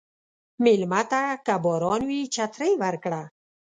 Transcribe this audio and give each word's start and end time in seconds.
مېلمه 0.63 1.01
ته 1.11 1.21
که 1.45 1.55
باران 1.63 2.01
وي، 2.09 2.21
چترې 2.35 2.71
ورکړه. 2.83 3.21